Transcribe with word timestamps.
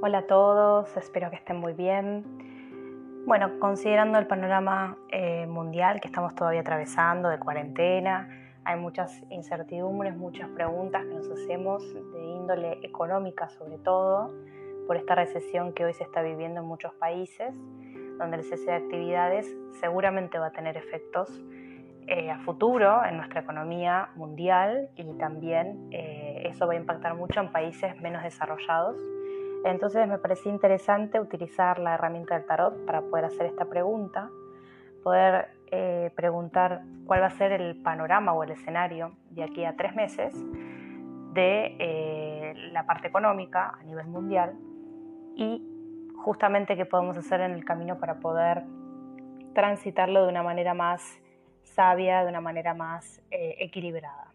Hola 0.00 0.18
a 0.18 0.26
todos, 0.28 0.96
espero 0.96 1.28
que 1.28 1.34
estén 1.34 1.56
muy 1.56 1.72
bien. 1.72 2.22
Bueno, 3.26 3.58
considerando 3.58 4.16
el 4.20 4.28
panorama 4.28 4.96
eh, 5.08 5.44
mundial 5.48 6.00
que 6.00 6.06
estamos 6.06 6.36
todavía 6.36 6.60
atravesando 6.60 7.28
de 7.28 7.40
cuarentena, 7.40 8.28
hay 8.62 8.78
muchas 8.78 9.20
incertidumbres, 9.28 10.16
muchas 10.16 10.48
preguntas 10.50 11.04
que 11.04 11.14
nos 11.14 11.28
hacemos 11.28 11.82
de 12.12 12.24
índole 12.24 12.78
económica 12.84 13.48
sobre 13.48 13.78
todo, 13.78 14.32
por 14.86 14.96
esta 14.96 15.16
recesión 15.16 15.72
que 15.72 15.84
hoy 15.84 15.94
se 15.94 16.04
está 16.04 16.22
viviendo 16.22 16.60
en 16.60 16.66
muchos 16.66 16.94
países, 16.94 17.52
donde 18.18 18.36
el 18.36 18.44
cese 18.44 18.70
de 18.70 18.76
actividades 18.76 19.52
seguramente 19.80 20.38
va 20.38 20.46
a 20.46 20.52
tener 20.52 20.76
efectos 20.76 21.28
eh, 22.06 22.30
a 22.30 22.38
futuro 22.38 23.04
en 23.04 23.16
nuestra 23.16 23.40
economía 23.40 24.10
mundial 24.14 24.90
y 24.94 25.12
también 25.14 25.88
eh, 25.90 26.44
eso 26.44 26.68
va 26.68 26.74
a 26.74 26.76
impactar 26.76 27.16
mucho 27.16 27.40
en 27.40 27.50
países 27.50 28.00
menos 28.00 28.22
desarrollados 28.22 28.96
entonces 29.64 30.06
me 30.08 30.18
parecía 30.18 30.52
interesante 30.52 31.20
utilizar 31.20 31.78
la 31.78 31.94
herramienta 31.94 32.34
del 32.34 32.46
tarot 32.46 32.84
para 32.86 33.02
poder 33.02 33.26
hacer 33.26 33.46
esta 33.46 33.64
pregunta, 33.64 34.30
poder 35.02 35.48
eh, 35.70 36.10
preguntar 36.14 36.82
cuál 37.06 37.22
va 37.22 37.26
a 37.26 37.30
ser 37.30 37.52
el 37.52 37.80
panorama 37.82 38.32
o 38.32 38.42
el 38.42 38.52
escenario 38.52 39.12
de 39.30 39.44
aquí 39.44 39.64
a 39.64 39.76
tres 39.76 39.94
meses 39.94 40.34
de 41.34 41.76
eh, 41.78 42.54
la 42.72 42.86
parte 42.86 43.08
económica 43.08 43.74
a 43.78 43.82
nivel 43.84 44.06
mundial 44.06 44.54
y 45.36 45.62
justamente 46.16 46.76
qué 46.76 46.84
podemos 46.84 47.16
hacer 47.16 47.40
en 47.40 47.52
el 47.52 47.64
camino 47.64 47.98
para 47.98 48.18
poder 48.18 48.64
transitarlo 49.54 50.24
de 50.24 50.30
una 50.30 50.42
manera 50.42 50.74
más 50.74 51.02
sabia, 51.62 52.22
de 52.22 52.28
una 52.28 52.40
manera 52.40 52.74
más 52.74 53.20
eh, 53.30 53.56
equilibrada. 53.58 54.27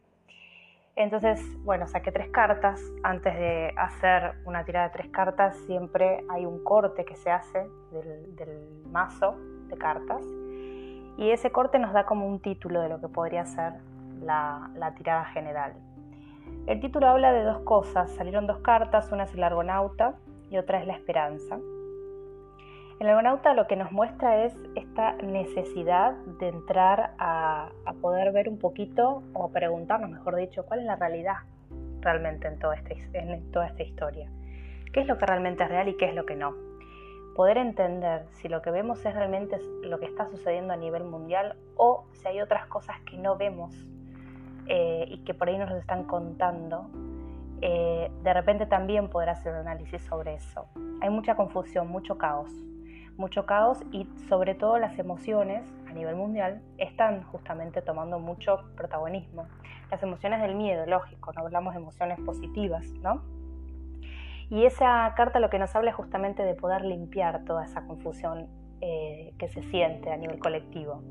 Entonces, 0.96 1.42
bueno, 1.64 1.88
saqué 1.88 2.12
tres 2.12 2.30
cartas. 2.30 2.80
Antes 3.02 3.34
de 3.36 3.74
hacer 3.78 4.36
una 4.46 4.64
tirada 4.64 4.88
de 4.88 4.94
tres 4.94 5.08
cartas, 5.10 5.58
siempre 5.66 6.24
hay 6.30 6.46
un 6.46 6.64
corte 6.64 7.04
que 7.04 7.16
se 7.16 7.32
hace 7.32 7.68
del, 7.92 8.84
mazo 8.92 9.36
de 9.70 9.78
cartas. 9.78 10.22
Y 11.18 11.32
ese 11.32 11.52
corte 11.52 11.80
nos 11.80 11.94
da 11.94 12.06
como 12.06 12.28
un 12.28 12.40
título 12.40 12.82
de 12.82 12.90
lo 12.90 13.00
que 13.00 13.08
podría 13.08 13.46
ser 13.46 13.74
la, 14.22 14.70
la 14.76 14.94
tirada 14.94 15.26
general. 15.26 15.74
El 16.68 16.80
título 16.80 17.08
habla 17.08 17.34
de 17.34 17.44
dos 17.44 17.60
cosas. 17.64 18.12
Salieron 18.12 18.46
dos 18.46 18.60
cartas, 18.60 19.12
una 19.12 19.24
es 19.24 19.34
el 19.34 19.44
argonauta 19.44 20.16
y 20.52 20.58
otra 20.58 20.80
es 20.80 20.88
la 20.88 20.94
esperanza. 20.94 21.58
El 23.04 23.10
argonauta 23.10 23.54
lo 23.54 23.68
que 23.68 23.76
nos 23.76 23.92
muestra 23.92 24.46
es 24.46 24.54
esta 24.76 25.12
necesidad 25.18 26.14
de 26.40 26.48
entrar 26.48 27.12
a, 27.20 27.70
poder 28.00 28.32
ver 28.32 28.48
un 28.48 28.58
poquito 28.58 29.24
o 29.34 29.50
preguntarnos, 29.52 30.10
mejor 30.10 30.38
dicho, 30.38 30.66
cuál 30.66 30.80
es 30.80 30.86
la 30.86 30.96
realidad 30.96 31.36
realmente 32.00 32.48
en 32.48 32.60
toda, 32.60 32.76
esta, 32.76 32.94
en 33.12 33.52
toda 33.52 33.68
esta 33.68 33.84
historia. 33.84 34.32
¿Qué 34.94 35.02
es 35.02 35.08
lo 35.08 35.18
que 35.18 35.26
realmente 35.26 35.66
es 35.66 35.70
real 35.70 35.90
y 35.90 35.98
qué 35.98 36.06
es 36.06 36.16
lo 36.16 36.26
que 36.26 36.38
no? 36.38 36.56
Poder 37.36 37.58
entender 37.58 38.26
si 38.32 38.48
lo 38.48 38.62
que 38.62 38.72
vemos 38.72 39.06
es 39.06 39.14
realmente 39.14 39.60
lo 39.82 40.00
que 40.00 40.06
está 40.06 40.30
sucediendo 40.30 40.72
a 40.72 40.78
nivel 40.78 41.04
mundial 41.04 41.58
o 41.76 42.06
si 42.14 42.30
hay 42.30 42.40
otras 42.40 42.68
cosas 42.68 43.02
que 43.02 43.18
no 43.18 43.36
vemos 43.36 43.76
eh, 44.68 45.04
y 45.10 45.18
que 45.26 45.34
por 45.34 45.50
ahí 45.50 45.58
nos 45.58 45.72
están 45.72 46.06
contando 46.06 46.90
eh, 47.60 48.10
de 48.24 48.34
repente 48.34 48.66
también 48.66 49.10
poder 49.10 49.28
hacer 49.28 49.52
un 49.52 49.60
análisis 49.60 50.02
sobre 50.04 50.36
eso. 50.36 50.68
Hay 51.02 51.10
mucha 51.10 51.36
confusión, 51.36 51.90
mucho 51.90 52.18
caos 52.18 52.50
mucho 53.18 53.46
caos 53.46 53.80
y 53.92 54.08
sobre 54.28 54.56
todo 54.56 54.78
las 54.80 54.98
emociones 54.98 55.64
a 55.88 55.94
nivel 55.94 56.16
mundial 56.16 56.62
están 56.78 57.24
justamente 57.24 57.82
tomando 57.82 58.20
mucho 58.20 58.64
protagonismo. 58.76 59.48
Las 59.92 60.02
emociones 60.02 60.42
del 60.42 60.56
miedo, 60.56 60.86
lógico, 60.86 61.32
no 61.34 61.42
hablamos 61.42 61.74
de 61.74 61.80
emociones 61.82 62.20
positivas, 62.22 62.86
¿no? 63.02 63.22
Y 64.50 64.66
esa 64.66 65.14
carta 65.16 65.40
lo 65.40 65.50
que 65.50 65.60
nos 65.60 65.76
habla 65.76 65.92
es 65.92 65.96
justamente 65.96 66.44
de 66.44 66.56
poder 66.56 66.84
limpiar 66.84 67.44
toda 67.46 67.66
esa 67.66 67.86
confusión 67.86 68.48
eh, 68.82 69.34
que 69.38 69.48
se 69.48 69.64
siente 69.64 70.12
a 70.12 70.18
nivel 70.18 70.40
colectivo, 70.40 71.02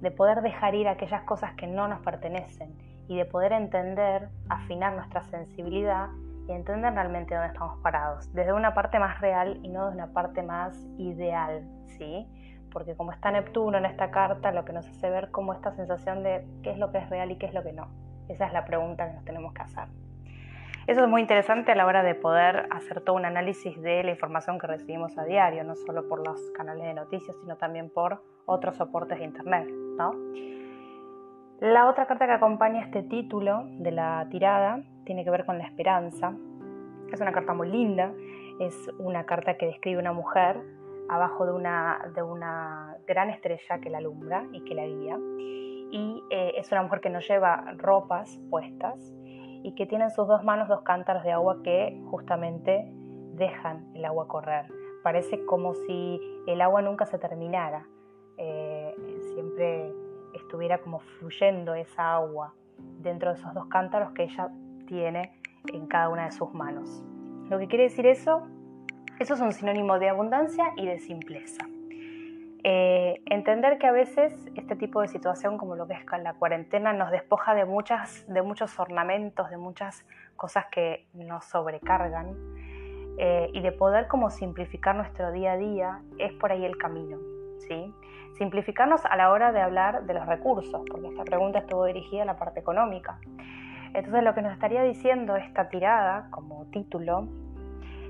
de 0.00 0.10
poder 0.10 0.42
dejar 0.42 0.74
ir 0.74 0.88
aquellas 0.88 1.22
cosas 1.22 1.54
que 1.54 1.66
no 1.66 1.88
nos 1.88 2.00
pertenecen 2.00 2.74
y 3.08 3.16
de 3.16 3.24
poder 3.24 3.52
entender, 3.52 4.28
afinar 4.48 4.94
nuestra 4.94 5.22
sensibilidad 5.24 6.08
y 6.48 6.52
entender 6.52 6.92
realmente 6.92 7.34
dónde 7.34 7.48
estamos 7.48 7.78
parados, 7.80 8.32
desde 8.32 8.52
una 8.52 8.74
parte 8.74 8.98
más 8.98 9.20
real 9.20 9.58
y 9.62 9.68
no 9.68 9.86
desde 9.86 10.02
una 10.02 10.12
parte 10.12 10.42
más 10.42 10.76
ideal, 10.98 11.66
¿sí? 11.98 12.26
Porque 12.72 12.94
como 12.94 13.12
está 13.12 13.30
Neptuno 13.30 13.78
en 13.78 13.86
esta 13.86 14.10
carta, 14.10 14.52
lo 14.52 14.64
que 14.64 14.72
nos 14.72 14.86
hace 14.88 15.10
ver 15.10 15.30
como 15.30 15.52
esta 15.52 15.72
sensación 15.72 16.22
de 16.22 16.46
qué 16.62 16.70
es 16.70 16.78
lo 16.78 16.92
que 16.92 16.98
es 16.98 17.10
real 17.10 17.30
y 17.30 17.36
qué 17.36 17.46
es 17.46 17.54
lo 17.54 17.62
que 17.62 17.72
no. 17.72 17.88
Esa 18.28 18.46
es 18.46 18.52
la 18.52 18.64
pregunta 18.64 19.06
que 19.08 19.14
nos 19.14 19.24
tenemos 19.24 19.52
que 19.54 19.62
hacer. 19.62 19.88
Eso 20.86 21.02
es 21.02 21.08
muy 21.08 21.20
interesante 21.20 21.72
a 21.72 21.74
la 21.74 21.84
hora 21.84 22.04
de 22.04 22.14
poder 22.14 22.68
hacer 22.70 23.00
todo 23.00 23.16
un 23.16 23.24
análisis 23.24 23.80
de 23.82 24.04
la 24.04 24.12
información 24.12 24.58
que 24.60 24.68
recibimos 24.68 25.18
a 25.18 25.24
diario, 25.24 25.64
no 25.64 25.74
solo 25.74 26.06
por 26.06 26.24
los 26.24 26.40
canales 26.52 26.84
de 26.84 26.94
noticias, 26.94 27.36
sino 27.40 27.56
también 27.56 27.90
por 27.90 28.22
otros 28.44 28.76
soportes 28.76 29.18
de 29.18 29.24
Internet, 29.24 29.68
¿no? 29.98 30.12
La 31.58 31.88
otra 31.88 32.06
carta 32.06 32.26
que 32.26 32.34
acompaña 32.34 32.82
este 32.82 33.02
título 33.02 33.64
de 33.66 33.90
la 33.90 34.28
tirada 34.30 34.80
tiene 35.06 35.24
que 35.24 35.30
ver 35.30 35.46
con 35.46 35.56
la 35.56 35.64
esperanza. 35.64 36.34
Es 37.10 37.20
una 37.20 37.32
carta 37.32 37.54
muy 37.54 37.70
linda, 37.70 38.12
es 38.60 38.90
una 38.98 39.24
carta 39.24 39.56
que 39.56 39.66
describe 39.66 39.98
una 39.98 40.12
mujer 40.12 40.60
abajo 41.08 41.46
de 41.46 41.52
una, 41.52 42.10
de 42.14 42.22
una 42.22 42.96
gran 43.06 43.30
estrella 43.30 43.78
que 43.80 43.88
la 43.88 43.98
alumbra 43.98 44.44
y 44.52 44.62
que 44.64 44.74
la 44.74 44.84
guía. 44.84 45.18
Y 45.90 46.22
eh, 46.30 46.54
es 46.56 46.70
una 46.72 46.82
mujer 46.82 47.00
que 47.00 47.10
no 47.10 47.20
lleva 47.20 47.72
ropas 47.78 48.38
puestas 48.50 49.14
y 49.62 49.72
que 49.76 49.86
tiene 49.86 50.04
en 50.04 50.10
sus 50.10 50.26
dos 50.26 50.44
manos 50.44 50.68
dos 50.68 50.82
cántaros 50.82 51.22
de 51.22 51.32
agua 51.32 51.62
que 51.62 51.98
justamente 52.10 52.90
dejan 53.34 53.86
el 53.94 54.04
agua 54.04 54.26
correr. 54.26 54.66
Parece 55.02 55.44
como 55.46 55.74
si 55.74 56.20
el 56.48 56.60
agua 56.60 56.82
nunca 56.82 57.06
se 57.06 57.18
terminara. 57.18 57.86
Eh, 58.36 58.94
siempre 59.34 59.92
estuviera 60.34 60.78
como 60.78 60.98
fluyendo 60.98 61.74
esa 61.74 62.14
agua 62.14 62.54
dentro 62.98 63.32
de 63.32 63.38
esos 63.38 63.54
dos 63.54 63.66
cántaros 63.66 64.12
que 64.12 64.24
ella 64.24 64.50
tiene 64.86 65.38
en 65.72 65.86
cada 65.86 66.08
una 66.08 66.24
de 66.26 66.32
sus 66.32 66.52
manos. 66.54 67.02
Lo 67.50 67.58
que 67.58 67.68
quiere 67.68 67.84
decir 67.84 68.06
eso, 68.06 68.46
eso 69.18 69.34
es 69.34 69.40
un 69.40 69.52
sinónimo 69.52 69.98
de 69.98 70.08
abundancia 70.08 70.72
y 70.76 70.86
de 70.86 70.98
simpleza. 70.98 71.66
Eh, 72.68 73.22
entender 73.26 73.78
que 73.78 73.86
a 73.86 73.92
veces 73.92 74.34
este 74.56 74.74
tipo 74.74 75.00
de 75.00 75.06
situación, 75.06 75.56
como 75.56 75.76
lo 75.76 75.86
que 75.86 75.94
es 75.94 76.04
la 76.22 76.34
cuarentena, 76.34 76.92
nos 76.92 77.12
despoja 77.12 77.54
de, 77.54 77.64
muchas, 77.64 78.24
de 78.26 78.42
muchos 78.42 78.78
ornamentos, 78.80 79.50
de 79.50 79.56
muchas 79.56 80.04
cosas 80.34 80.66
que 80.72 81.06
nos 81.14 81.44
sobrecargan 81.44 82.34
eh, 83.18 83.50
y 83.52 83.60
de 83.60 83.70
poder 83.72 84.08
como 84.08 84.30
simplificar 84.30 84.96
nuestro 84.96 85.30
día 85.30 85.52
a 85.52 85.56
día 85.56 86.00
es 86.18 86.32
por 86.32 86.50
ahí 86.50 86.64
el 86.64 86.76
camino. 86.76 87.18
¿sí? 87.68 87.94
Simplificarnos 88.36 89.04
a 89.04 89.16
la 89.16 89.30
hora 89.30 89.52
de 89.52 89.60
hablar 89.60 90.04
de 90.04 90.14
los 90.14 90.26
recursos, 90.26 90.82
porque 90.90 91.08
esta 91.08 91.24
pregunta 91.24 91.60
estuvo 91.60 91.84
dirigida 91.84 92.22
a 92.22 92.26
la 92.26 92.36
parte 92.36 92.60
económica. 92.60 93.18
Entonces 93.96 94.24
lo 94.24 94.34
que 94.34 94.42
nos 94.42 94.52
estaría 94.52 94.82
diciendo 94.82 95.36
esta 95.36 95.70
tirada 95.70 96.28
como 96.30 96.66
título 96.66 97.28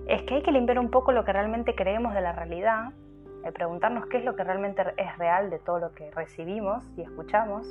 es 0.08 0.20
que 0.22 0.34
hay 0.34 0.42
que 0.42 0.50
limpiar 0.50 0.80
un 0.80 0.90
poco 0.90 1.12
lo 1.12 1.24
que 1.24 1.32
realmente 1.32 1.76
creemos 1.76 2.12
de 2.12 2.22
la 2.22 2.32
realidad, 2.32 2.90
de 3.44 3.52
preguntarnos 3.52 4.06
qué 4.06 4.18
es 4.18 4.24
lo 4.24 4.34
que 4.34 4.42
realmente 4.42 4.82
es 4.96 5.16
real 5.16 5.48
de 5.48 5.60
todo 5.60 5.78
lo 5.78 5.92
que 5.92 6.10
recibimos 6.10 6.82
y 6.96 7.02
escuchamos. 7.02 7.68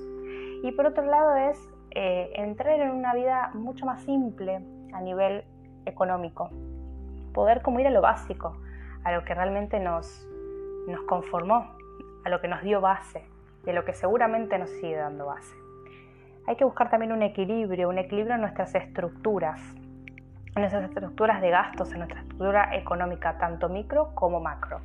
Y 0.64 0.72
por 0.72 0.86
otro 0.86 1.04
lado 1.04 1.36
es 1.36 1.60
eh, 1.92 2.32
entrar 2.36 2.80
en 2.80 2.92
una 2.92 3.14
vida 3.14 3.52
mucho 3.54 3.86
más 3.86 4.02
simple 4.04 4.62
a 4.94 5.02
nivel 5.02 5.44
económico, 5.86 6.50
poder 7.34 7.62
como 7.62 7.82
ir 7.82 7.88
a 7.88 7.92
lo 7.92 8.00
básico, 8.00 8.56
a 9.04 9.12
lo 9.12 9.26
que 9.26 9.34
realmente 9.34 9.78
nos, 9.82 10.26
nos 10.88 11.02
conformó, 11.02 11.70
a 12.24 12.30
lo 12.30 12.40
que 12.40 12.48
nos 12.48 12.62
dio 12.62 12.80
base, 12.80 13.26
de 13.66 13.74
lo 13.74 13.84
que 13.84 13.92
seguramente 13.92 14.58
nos 14.58 14.70
sigue 14.70 14.96
dando 14.96 15.26
base. 15.26 15.65
Hay 16.48 16.58
que 16.58 16.64
buscar 16.64 16.92
también 16.92 17.12
un 17.12 17.24
equilibrio, 17.24 17.90
un 17.90 17.98
equilibrio 17.98 18.36
en 18.36 18.42
nuestras 18.42 18.76
estructuras, 18.76 19.60
en 20.56 20.62
nuestras 20.62 20.84
estructuras 20.84 21.42
de 21.42 21.50
gastos, 21.50 21.92
en 21.92 22.00
nuestra 22.00 22.22
estructura 22.22 22.76
económica, 22.76 23.38
tanto 23.40 23.68
micro 23.68 24.14
como 24.14 24.40
macro. 24.40 24.82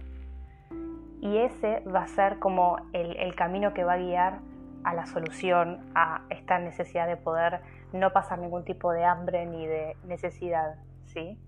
Y 1.21 1.37
ese 1.37 1.81
va 1.81 2.05
a 2.05 2.07
ser 2.09 2.39
como 2.39 2.79
el, 2.95 3.35
camino 3.35 3.75
que 3.75 3.85
va 3.85 3.95
a 3.95 3.99
guiar 3.99 4.39
a 4.85 4.95
la 4.95 5.05
solución 5.05 5.81
a 5.95 6.23
esta 6.31 6.59
necesidad 6.59 7.07
de 7.07 7.19
poder 7.19 7.61
no 7.93 8.11
pasar 8.11 8.39
ningún 8.39 8.65
tipo 8.65 8.91
de 8.93 9.05
hambre 9.05 9.45
ni 9.45 9.67
de 9.67 9.97
necesidad. 10.05 10.77
¿sí? 11.07 11.39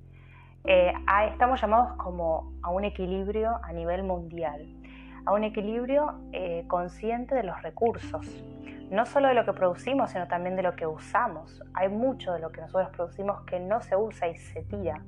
Eh, 0.64 0.92
estamos 1.30 1.58
llamados 1.58 1.96
como 1.96 2.52
a 2.62 2.68
un 2.68 2.84
equilibrio 2.84 3.58
a 3.62 3.72
nivel 3.72 4.02
mundial, 4.02 4.68
a 5.24 5.32
un 5.32 5.44
equilibrio 5.44 6.20
eh, 6.32 6.64
consciente 6.68 7.34
de 7.34 7.44
los 7.44 7.62
recursos, 7.62 8.26
no 8.92 9.06
solo 9.06 9.28
de 9.28 9.34
lo 9.34 9.46
que 9.46 9.54
producimos, 9.54 10.10
sino 10.10 10.28
también 10.28 10.54
de 10.54 10.62
lo 10.62 10.76
que 10.76 10.86
usamos. 10.86 11.62
Hay 11.72 11.88
mucho 11.88 12.34
de 12.34 12.40
lo 12.40 12.52
que 12.52 12.60
nosotros 12.60 12.90
producimos 12.90 13.40
que 13.42 13.58
no 13.58 13.80
se 13.80 13.96
usa 13.96 14.28
y 14.28 14.36
se 14.36 14.62
tira. 14.64 15.02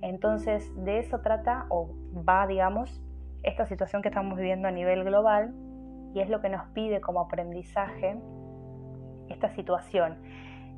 Entonces, 0.00 0.72
de 0.82 0.98
eso 0.98 1.20
trata 1.20 1.66
o 1.68 1.90
va, 2.26 2.46
digamos, 2.46 3.02
esta 3.42 3.66
situación 3.66 4.00
que 4.00 4.08
estamos 4.08 4.38
viviendo 4.38 4.66
a 4.66 4.70
nivel 4.70 5.04
global 5.04 5.52
y 6.14 6.20
es 6.20 6.30
lo 6.30 6.40
que 6.40 6.48
nos 6.48 6.66
pide 6.68 7.02
como 7.02 7.20
aprendizaje 7.20 8.18
esta 9.28 9.50
situación. 9.50 10.16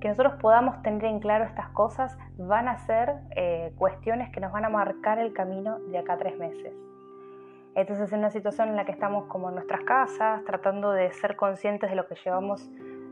que 0.00 0.08
nosotros 0.08 0.40
podamos 0.40 0.80
tener 0.82 1.04
en 1.04 1.20
claro 1.20 1.44
estas 1.44 1.68
cosas 1.68 2.16
van 2.38 2.68
a 2.68 2.78
ser 2.78 3.16
eh, 3.36 3.74
cuestiones 3.76 4.30
que 4.30 4.40
nos 4.40 4.50
van 4.50 4.64
a 4.64 4.70
marcar 4.70 5.18
el 5.18 5.34
camino 5.34 5.78
de 5.90 5.98
acá 5.98 6.14
a 6.14 6.16
tres 6.16 6.38
meses. 6.38 6.72
Entonces, 7.74 8.12
en 8.12 8.18
una 8.18 8.30
situación 8.30 8.68
en 8.68 8.76
la 8.76 8.84
que 8.84 8.92
estamos 8.92 9.26
como 9.26 9.48
en 9.48 9.54
nuestras 9.54 9.82
casas, 9.82 10.44
tratando 10.44 10.92
de 10.92 11.12
ser 11.12 11.36
conscientes 11.36 11.88
de 11.90 11.96
lo 11.96 12.06
que 12.06 12.16
llevamos 12.24 12.68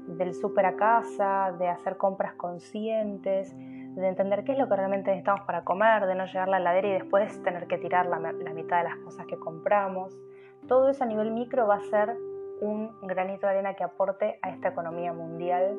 del 0.09 0.35
súper 0.35 0.67
a 0.67 0.77
casa, 0.77 1.55
de 1.59 1.69
hacer 1.69 1.97
compras 1.97 2.35
conscientes, 2.35 3.55
de 3.57 4.09
entender 4.09 4.45
qué 4.45 4.53
es 4.53 4.59
lo 4.59 4.69
que 4.69 4.77
realmente 4.77 5.11
necesitamos 5.11 5.43
para 5.43 5.65
comer, 5.65 6.07
de 6.07 6.15
no 6.15 6.27
llegar 6.27 6.49
a 6.49 6.51
la 6.53 6.59
heladera 6.59 6.89
y 6.89 6.93
después 6.93 7.43
tener 7.43 7.67
que 7.67 7.79
tirar 7.79 8.07
la, 8.07 8.19
la 8.19 8.53
mitad 8.53 8.79
de 8.79 8.85
las 8.85 8.97
cosas 8.99 9.27
que 9.27 9.37
compramos. 9.39 10.19
Todo 10.67 10.89
eso 10.89 11.05
a 11.05 11.07
nivel 11.07 11.31
micro 11.31 11.67
va 11.67 11.77
a 11.77 11.81
ser 11.81 12.17
un 12.61 12.91
granito 13.03 13.47
de 13.47 13.53
arena 13.53 13.75
que 13.75 13.85
aporte 13.85 14.39
a 14.43 14.51
esta 14.51 14.69
economía 14.69 15.13
mundial 15.13 15.77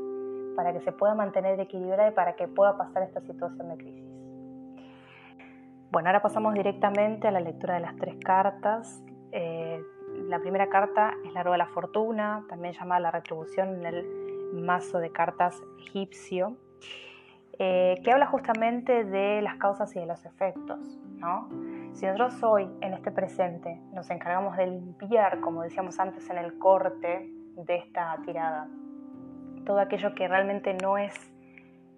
para 0.55 0.73
que 0.73 0.81
se 0.81 0.91
pueda 0.91 1.15
mantener 1.15 1.59
equilibrada 1.59 2.09
y 2.09 2.13
para 2.13 2.35
que 2.35 2.47
pueda 2.47 2.77
pasar 2.77 3.03
esta 3.03 3.21
situación 3.21 3.69
de 3.69 3.77
crisis. 3.77 4.08
Bueno, 5.91 6.09
ahora 6.09 6.21
pasamos 6.21 6.53
directamente 6.53 7.27
a 7.27 7.31
la 7.31 7.39
lectura 7.39 7.73
de 7.73 7.79
las 7.79 7.95
tres 7.95 8.15
cartas. 8.23 9.01
Eh, 9.31 9.81
la 10.27 10.39
primera 10.39 10.69
carta 10.69 11.15
es 11.25 11.33
la 11.33 11.41
rueda 11.41 11.55
de 11.55 11.69
la 11.69 11.73
fortuna, 11.73 12.45
también 12.47 12.75
llamada 12.75 12.99
la 12.99 13.11
retribución 13.11 13.79
en 13.79 13.85
el 13.85 14.05
mazo 14.53 14.99
de 14.99 15.11
cartas 15.11 15.59
egipcio, 15.79 16.57
eh, 17.57 17.99
que 18.03 18.11
habla 18.11 18.27
justamente 18.27 19.03
de 19.03 19.41
las 19.41 19.55
causas 19.55 19.95
y 19.95 19.99
de 19.99 20.05
los 20.05 20.23
efectos. 20.25 20.99
¿no? 21.15 21.49
Si 21.93 22.05
nosotros 22.05 22.43
hoy, 22.43 22.69
en 22.81 22.93
este 22.93 23.09
presente, 23.11 23.81
nos 23.91 24.11
encargamos 24.11 24.57
de 24.57 24.67
limpiar, 24.67 25.39
como 25.39 25.63
decíamos 25.63 25.99
antes 25.99 26.29
en 26.29 26.37
el 26.37 26.59
corte 26.59 27.29
de 27.55 27.75
esta 27.75 28.15
tirada, 28.25 28.67
todo 29.65 29.79
aquello 29.79 30.13
que 30.13 30.27
realmente 30.27 30.75
no 30.75 30.97
es, 30.97 31.13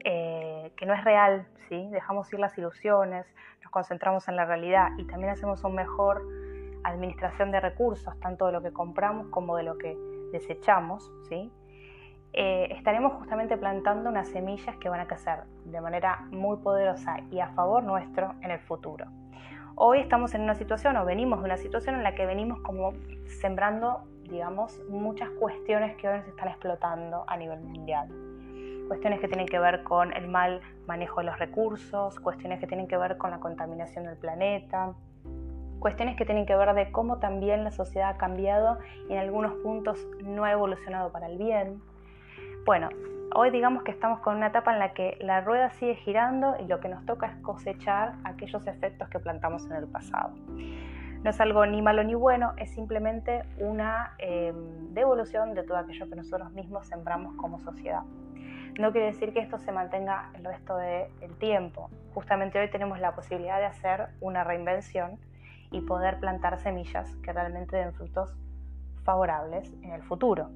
eh, 0.04 0.72
que 0.78 0.86
no 0.86 0.94
es 0.94 1.04
real, 1.04 1.48
¿sí? 1.70 1.88
dejamos 1.92 2.32
ir 2.34 2.40
las 2.40 2.58
ilusiones, 2.58 3.26
nos 3.62 3.72
concentramos 3.72 4.28
en 4.28 4.36
la 4.36 4.46
realidad 4.46 4.90
y 4.98 5.06
también 5.06 5.32
hacemos 5.32 5.64
una 5.64 5.76
mejor 5.76 6.24
administración 6.84 7.52
de 7.52 7.60
recursos, 7.60 8.20
tanto 8.20 8.48
de 8.48 8.52
lo 8.54 8.62
que 8.62 8.72
compramos 8.72 9.28
como 9.28 9.56
de 9.56 9.64
lo 9.64 9.78
que 9.78 9.96
desechamos, 10.32 11.12
¿sí? 11.30 11.52
Eh, 12.34 12.70
estaremos 12.72 13.14
justamente 13.14 13.58
plantando 13.58 14.10
unas 14.10 14.30
semillas 14.30 14.78
que 14.78 14.88
van 14.88 15.02
a 15.02 15.08
crecer 15.08 15.44
de 15.66 15.82
manera 15.82 16.22
muy 16.32 16.58
poderosa 16.58 17.18
y 17.30 17.40
a 17.40 17.50
favor 17.50 17.84
nuestro 17.84 18.36
en 18.42 18.52
el 18.52 18.60
futuro. 18.60 19.06
Hoy 19.76 20.00
estamos 20.00 20.34
en 20.34 20.42
una 20.42 20.56
situación 20.56 20.96
o 20.96 21.06
venimos 21.06 21.40
de 21.40 21.46
una 21.46 21.58
situación 21.58 21.96
en 21.96 22.04
la 22.04 22.16
que 22.16 22.26
venimos 22.26 22.62
como 22.62 22.94
sembrando, 23.26 24.04
digamos, 24.24 24.80
muchas 24.90 25.30
cuestiones 25.32 25.98
que 25.98 26.08
hoy 26.08 26.20
nos 26.20 26.28
están 26.28 26.48
explotando 26.48 27.26
a 27.28 27.36
nivel 27.36 27.60
mundial. 27.60 28.31
Cuestiones 28.92 29.22
que 29.22 29.30
tienen 29.30 29.46
que 29.46 29.58
ver 29.58 29.84
con 29.84 30.12
el 30.12 30.28
mal 30.28 30.60
manejo 30.86 31.22
de 31.22 31.28
los 31.28 31.40
recursos, 31.40 32.20
cuestiones 32.20 32.60
que 32.60 32.68
tienen 32.68 32.90
que 32.90 32.98
ver 32.98 33.18
con 33.18 33.32
la 33.32 33.40
contaminación 33.40 34.04
del 34.04 34.18
planeta, 34.18 34.96
cuestiones 35.80 36.18
que 36.18 36.26
tienen 36.26 36.46
que 36.46 36.58
ver 36.58 36.74
de 36.74 36.92
cómo 36.92 37.18
también 37.18 37.64
la 37.64 37.72
sociedad 37.72 38.10
ha 38.10 38.18
cambiado 38.18 38.80
y 39.08 39.14
en 39.14 39.20
algunos 39.20 39.54
puntos 39.64 40.06
no 40.26 40.44
ha 40.44 40.52
evolucionado 40.52 41.10
para 41.10 41.28
el 41.28 41.38
bien, 41.38 41.82
bueno, 42.66 42.90
hoy 43.34 43.50
digamos 43.50 43.84
que 43.84 43.92
estamos 43.92 44.20
con 44.20 44.36
una 44.36 44.48
etapa 44.48 44.74
en 44.74 44.80
la 44.80 44.92
que 44.94 45.18
la 45.22 45.40
rueda 45.40 45.70
sigue 45.70 45.96
girando 45.96 46.58
y 46.60 46.68
lo 46.68 46.82
que 46.82 46.90
nos 46.90 47.06
toca 47.06 47.28
es 47.28 47.36
cosechar 47.38 48.16
aquellos 48.26 48.68
efectos 48.68 49.08
que 49.08 49.20
plantamos 49.20 49.66
en 49.68 49.78
el 49.78 49.88
pasado. 49.88 50.34
No 51.24 51.30
es 51.30 51.40
algo 51.40 51.66
ni 51.66 51.82
malo 51.82 52.04
ni 52.04 52.14
bueno, 52.14 52.52
es 52.58 52.72
simplemente 52.72 53.44
una 53.58 54.16
em, 54.18 54.94
devolución 54.94 55.54
de 55.54 55.64
todo 55.64 55.78
aquello 55.78 56.10
que 56.10 56.16
nosotros 56.18 56.52
mismos 56.52 56.88
sembramos 56.88 57.36
como 57.36 57.58
sociedad. 57.58 58.04
No 58.80 58.92
quiere 58.92 59.08
decir 59.08 59.34
que 59.34 59.40
esto 59.40 59.58
se 59.60 59.72
mantenga 59.72 60.32
el 60.34 60.46
resto 60.46 60.76
del 60.78 61.36
tiempo. 61.40 61.90
Justamente 62.14 62.60
hoy 62.60 62.70
tenemos 62.70 63.00
la 63.00 63.14
posibilidad 63.14 63.60
de 63.60 63.66
hacer 63.66 64.08
una 64.22 64.44
reinvención 64.44 65.20
y 65.72 65.82
poder 65.82 66.20
plantar 66.20 66.60
semillas 66.60 67.14
que 67.18 67.34
realmente 67.34 67.76
den 67.76 67.94
frutos 67.94 68.34
favorables 69.04 69.74
en 69.84 69.92
el 69.92 70.04
futuro. 70.04 70.50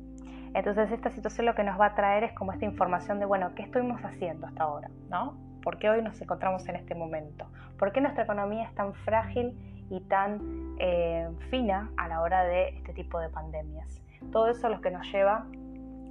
Entonces 0.54 0.92
esta 0.92 1.10
situación 1.10 1.46
lo 1.46 1.56
que 1.56 1.64
nos 1.64 1.80
va 1.80 1.88
a 1.88 1.96
traer 1.96 2.24
es 2.24 2.34
como 2.34 2.54
esta 2.54 2.66
información 2.66 3.20
de, 3.20 3.26
bueno, 3.26 3.54
¿qué 3.56 3.64
estuvimos 3.64 4.02
haciendo 4.02 4.48
hasta 4.48 4.64
ahora? 4.64 4.90
¿no? 5.10 5.38
¿Por 5.62 5.80
qué 5.80 5.90
hoy 5.90 6.02
nos 6.02 6.20
encontramos 6.22 6.68
en 6.70 6.78
este 6.78 6.96
momento? 6.96 7.46
¿Por 7.78 7.92
qué 7.92 8.00
nuestra 8.00 8.24
economía 8.24 8.64
es 8.64 8.76
tan 8.76 8.94
frágil 8.94 9.58
y 9.90 10.00
tan 10.02 10.76
eh, 10.80 11.28
fina 11.50 11.92
a 11.98 12.08
la 12.08 12.22
hora 12.22 12.44
de 12.44 12.70
este 12.70 12.94
tipo 12.94 13.20
de 13.20 13.30
pandemias? 13.30 14.02
Todo 14.32 14.48
eso 14.48 14.70
lo 14.70 14.80
que 14.80 14.92
nos 14.92 15.06
lleva 15.12 15.46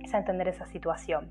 es 0.05 0.15
entender 0.15 0.49
esa 0.49 0.67
situación. 0.67 1.29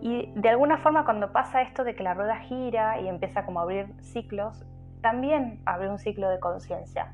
Y 0.00 0.30
de 0.34 0.48
alguna 0.48 0.78
forma 0.78 1.04
cuando 1.04 1.32
pasa 1.32 1.62
esto 1.62 1.84
de 1.84 1.94
que 1.94 2.02
la 2.02 2.14
rueda 2.14 2.36
gira 2.36 3.00
y 3.00 3.08
empieza 3.08 3.44
como 3.44 3.60
a 3.60 3.62
abrir 3.62 3.86
ciclos, 4.00 4.64
también 5.00 5.60
abre 5.64 5.88
un 5.88 5.98
ciclo 5.98 6.28
de 6.28 6.40
conciencia 6.40 7.12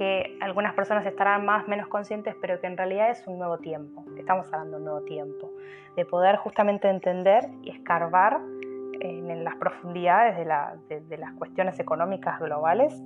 que 0.00 0.38
algunas 0.40 0.72
personas 0.72 1.04
estarán 1.04 1.44
más 1.44 1.68
menos 1.68 1.86
conscientes, 1.88 2.34
pero 2.40 2.58
que 2.58 2.66
en 2.66 2.78
realidad 2.78 3.10
es 3.10 3.26
un 3.26 3.38
nuevo 3.38 3.58
tiempo. 3.58 4.02
Estamos 4.16 4.46
hablando 4.46 4.70
de 4.70 4.76
un 4.78 4.84
nuevo 4.84 5.04
tiempo, 5.04 5.50
de 5.94 6.06
poder 6.06 6.36
justamente 6.36 6.88
entender 6.88 7.50
y 7.62 7.68
escarbar 7.68 8.40
en 9.00 9.44
las 9.44 9.56
profundidades 9.56 10.38
de, 10.88 11.00
de 11.02 11.18
las 11.18 11.34
cuestiones 11.34 11.78
económicas 11.78 12.40
globales 12.40 12.98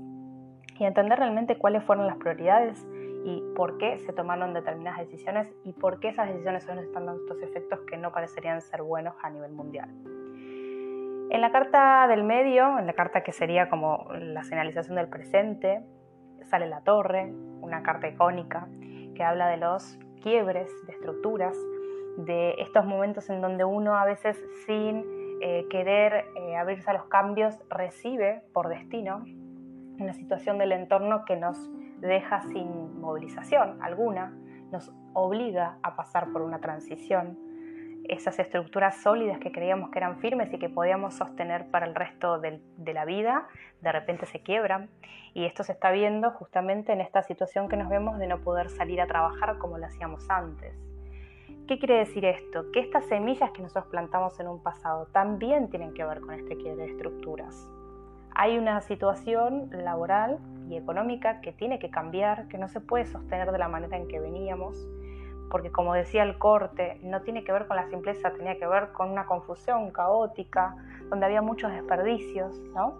y 0.79 0.85
entender 0.85 1.19
realmente 1.19 1.57
cuáles 1.57 1.83
fueron 1.83 2.07
las 2.07 2.17
prioridades 2.17 2.87
y 3.25 3.43
por 3.57 3.79
qué 3.79 3.99
se 3.99 4.13
tomaron 4.13 4.53
determinadas 4.53 5.01
decisiones 5.01 5.51
y 5.65 5.73
por 5.73 5.99
qué 5.99 6.09
esas 6.09 6.29
decisiones 6.29 6.69
hoy 6.69 6.77
nos 6.77 6.85
están 6.85 7.07
dando 7.07 7.23
estos 7.23 7.43
efectos 7.43 7.81
que 7.89 7.97
no 7.97 8.13
parecerían 8.13 8.61
ser 8.61 8.83
buenos 8.83 9.15
a 9.23 9.31
nivel 9.31 9.53
mundial. 9.53 9.89
En 11.31 11.41
la 11.41 11.51
carta 11.51 12.07
del 12.07 12.23
medio, 12.23 12.79
en 12.79 12.87
la 12.87 12.93
carta 12.93 13.23
que 13.23 13.33
sería 13.33 13.71
como 13.71 14.07
la 14.13 14.45
señalización 14.45 14.97
del 14.97 15.09
presente, 15.09 15.83
sale 16.43 16.67
la 16.67 16.83
torre, 16.83 17.33
una 17.63 17.83
carta 17.83 18.09
icónica 18.09 18.69
que 19.15 19.25
habla 19.25 19.49
de 19.49 19.57
los 19.57 19.99
quiebres 20.23 20.71
de 20.87 20.93
estructuras, 20.93 21.57
de 22.19 22.55
estos 22.59 22.85
momentos 22.85 23.31
en 23.31 23.41
donde 23.41 23.65
uno 23.65 23.97
a 23.97 24.05
veces 24.05 24.39
sin 24.67 25.05
eh, 25.41 25.67
querer 25.71 26.27
eh, 26.37 26.57
abrirse 26.57 26.91
a 26.91 26.93
los 26.93 27.07
cambios 27.07 27.59
recibe 27.69 28.43
por 28.53 28.69
destino 28.69 29.25
una 29.99 30.13
situación 30.13 30.59
del 30.59 30.73
entorno 30.73 31.25
que 31.25 31.37
nos 31.37 31.71
deja 32.07 32.43
sin 32.43 33.01
movilización 33.01 33.83
alguna, 33.83 34.33
nos 34.71 34.93
obliga 35.13 35.79
a 35.83 35.97
pasar 35.97 36.31
por 36.33 36.43
una 36.43 36.61
transición 36.61 37.39
esas 38.05 38.39
estructuras 38.39 38.97
sólidas 39.03 39.39
que 39.39 39.51
creíamos 39.51 39.91
que 39.91 39.99
eran 39.99 40.19
firmes 40.19 40.53
y 40.53 40.59
que 40.59 40.69
podíamos 40.69 41.15
sostener 41.15 41.71
para 41.71 41.87
el 41.87 41.95
resto 41.95 42.39
de, 42.39 42.61
la 42.93 43.05
vida, 43.05 43.49
de 43.81 43.93
repente 43.93 44.27
se 44.27 44.41
quiebran. 44.41 44.91
Y 45.33 45.47
esto 45.47 45.65
se 45.65 45.73
está 45.73 45.91
viendo 45.91 46.31
justamente 46.33 46.93
en 46.93 47.01
esta 47.01 47.23
situación 47.23 47.69
que 47.69 47.77
nos 47.77 47.89
vemos 47.89 48.19
de 48.19 48.27
no 48.27 48.41
poder 48.41 48.69
salir 48.69 49.01
a 49.01 49.07
trabajar 49.07 49.59
como 49.59 49.79
lo 49.79 49.87
hacíamos 49.87 50.29
antes. 50.29 50.75
¿Qué 51.67 51.79
quiere 51.79 51.97
decir 51.97 52.27
esto? 52.27 52.71
Que 52.73 52.81
estas 52.81 53.07
semillas 53.07 53.51
que 53.53 53.63
nosotros 53.63 53.87
plantamos 53.87 54.39
en 54.39 54.49
un 54.49 54.63
pasado 54.63 55.07
también 55.07 55.71
tienen 55.71 55.95
que 55.95 56.05
ver 56.05 56.21
con 56.21 56.35
este 56.35 56.57
quiebre 56.59 56.85
de 56.85 56.91
estructuras. 56.93 57.67
Hay 58.35 58.59
una 58.59 58.81
situación 58.81 59.71
laboral 59.73 60.39
y 60.69 60.77
económica 60.77 61.41
que 61.41 61.53
tiene 61.53 61.79
que 61.79 61.91
cambiar, 61.91 62.49
que 62.49 62.59
no 62.59 62.69
se 62.69 62.81
puede 62.81 63.07
sostener 63.07 63.53
de 63.53 63.59
la 63.59 63.69
manera 63.69 63.97
en 63.97 64.09
que 64.09 64.19
veníamos 64.19 64.77
porque 65.55 65.71
como 65.71 65.95
decía 65.95 66.25
el 66.25 66.37
corte, 66.37 66.99
no 67.05 67.23
tiene 67.23 67.45
que 67.45 67.53
ver 67.53 67.69
con 67.69 67.77
la 67.77 67.87
simpleza, 67.87 68.33
tenía 68.33 68.59
que 68.59 68.67
ver 68.67 68.91
con 68.91 69.11
una 69.11 69.27
confusión 69.27 69.93
caótica, 69.93 70.75
donde 71.11 71.27
había 71.27 71.43
muchos 71.43 71.71
desperdicios, 71.71 72.59
¿no? 72.75 72.99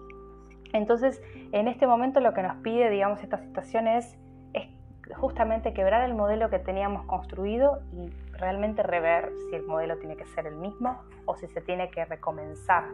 Entonces, 0.71 1.21
en 1.51 1.67
este 1.67 1.85
momento 1.85 2.21
lo 2.21 2.33
que 2.33 2.41
nos 2.41 2.55
pide, 2.57 2.89
digamos, 2.89 3.21
esta 3.21 3.39
situación 3.39 3.87
es, 3.89 4.17
es 4.53 4.69
justamente 5.17 5.73
quebrar 5.73 6.07
el 6.07 6.15
modelo 6.15 6.49
que 6.49 6.59
teníamos 6.59 7.05
construido 7.07 7.81
y 7.91 8.09
realmente 8.37 8.83
rever 8.83 9.33
si 9.49 9.55
el 9.57 9.63
modelo 9.63 9.97
tiene 9.97 10.15
que 10.15 10.25
ser 10.25 10.47
el 10.47 10.55
mismo 10.55 11.01
o 11.25 11.35
si 11.35 11.47
se 11.47 11.59
tiene 11.59 11.89
que 11.89 12.05
recomenzar 12.05 12.85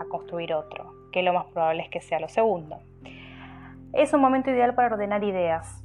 a 0.00 0.04
construir 0.06 0.54
otro, 0.54 0.92
que 1.12 1.22
lo 1.22 1.32
más 1.32 1.46
probable 1.46 1.82
es 1.82 1.88
que 1.88 2.00
sea 2.00 2.20
lo 2.20 2.28
segundo. 2.28 2.78
Es 3.92 4.12
un 4.12 4.20
momento 4.20 4.50
ideal 4.50 4.74
para 4.74 4.94
ordenar 4.94 5.24
ideas, 5.24 5.82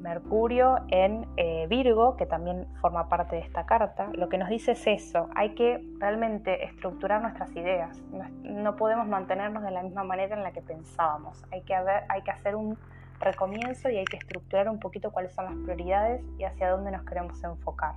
Mercurio 0.00 0.78
en 0.88 1.26
eh, 1.36 1.66
Virgo, 1.68 2.16
que 2.16 2.24
también 2.24 2.66
forma 2.80 3.08
parte 3.08 3.36
de 3.36 3.42
esta 3.42 3.66
carta, 3.66 4.08
lo 4.14 4.30
que 4.30 4.38
nos 4.38 4.48
dice 4.48 4.72
es 4.72 4.86
eso, 4.86 5.28
hay 5.34 5.54
que 5.54 5.84
realmente 5.98 6.64
estructurar 6.64 7.20
nuestras 7.20 7.54
ideas, 7.54 8.00
no, 8.42 8.76
podemos 8.76 9.06
mantenernos 9.06 9.62
de 9.62 9.70
la 9.70 9.82
misma 9.82 10.02
manera 10.02 10.34
en 10.34 10.42
la 10.42 10.52
que 10.52 10.62
pensábamos, 10.62 11.44
hay 11.52 11.60
que, 11.62 11.74
hay 11.74 12.22
que 12.22 12.30
hacer 12.30 12.56
un 12.56 12.78
recomienzo 13.20 13.90
y 13.90 13.98
hay 13.98 14.06
que 14.06 14.16
estructurar 14.16 14.70
un 14.70 14.80
poquito 14.80 15.10
cuáles 15.10 15.34
son 15.34 15.44
las 15.44 15.54
prioridades 15.54 16.24
y 16.38 16.44
hacia 16.44 16.70
dónde 16.70 16.90
nos 16.90 17.04
queremos 17.04 17.42
enfocar. 17.44 17.96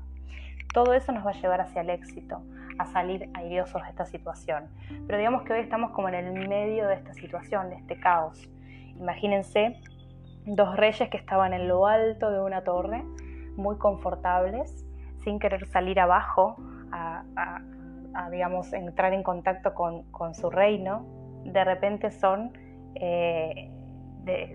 Todo 0.74 0.94
eso 0.94 1.12
nos 1.12 1.26
va 1.26 1.30
a 1.30 1.34
llevar 1.34 1.62
hacia 1.62 1.82
el 1.82 1.92
éxito, 1.92 2.42
a 2.80 2.86
salir 2.88 3.30
airiosos 3.36 3.82
de 3.84 3.90
esta 3.90 4.06
situación. 4.06 4.70
Pero 5.06 5.18
digamos 5.20 5.44
que 5.44 5.54
hoy 5.54 5.60
estamos 5.60 5.92
como 5.92 6.10
en 6.10 6.16
el 6.16 6.50
medio 6.50 6.88
de 6.88 6.96
esta 6.96 7.14
situación, 7.14 7.70
de 7.70 7.76
este 7.76 8.00
caos. 8.00 8.50
Imagínense 9.00 9.80
dos 10.46 10.76
reyes 10.76 11.10
que 11.10 11.18
estaban 11.18 11.54
en 11.54 11.68
lo 11.68 11.86
alto 11.86 12.32
de 12.32 12.42
una 12.42 12.64
torre, 12.64 13.04
muy 13.56 13.78
confortables, 13.78 14.86
sin 15.24 15.40
querer 15.40 15.68
salir 15.68 16.00
abajo 16.00 16.58
a, 16.92 17.62
digamos, 18.32 18.74
entrar 18.74 19.14
en 19.14 19.24
contacto 19.24 19.74
con, 19.74 20.34
su 20.34 20.50
reino, 20.50 21.06
de 21.46 21.64
repente 21.64 22.12
son, 22.12 22.52
eh, 22.96 23.72